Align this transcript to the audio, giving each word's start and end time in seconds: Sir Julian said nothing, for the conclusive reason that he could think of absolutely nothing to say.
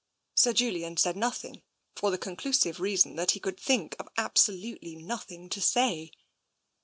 Sir 0.33 0.51
Julian 0.51 0.97
said 0.97 1.15
nothing, 1.15 1.61
for 1.95 2.09
the 2.09 2.17
conclusive 2.17 2.79
reason 2.79 3.17
that 3.17 3.29
he 3.33 3.39
could 3.39 3.59
think 3.59 3.95
of 3.99 4.09
absolutely 4.17 4.95
nothing 4.95 5.47
to 5.49 5.61
say. 5.61 6.09